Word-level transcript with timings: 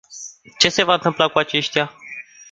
Ce 0.57 0.69
se 0.71 0.81
va 0.83 0.93
întâmpla 0.93 1.27
cu 1.27 1.37
aceștia? 1.37 1.91